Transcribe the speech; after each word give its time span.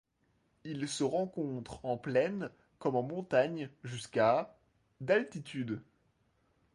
Il 0.63 0.87
se 0.87 1.03
rencontre 1.03 1.85
en 1.85 1.95
plaine 1.95 2.49
comme 2.79 2.95
en 2.95 3.03
montagne 3.03 3.69
jusqu'à 3.83 4.57
d'altitude. 4.99 5.79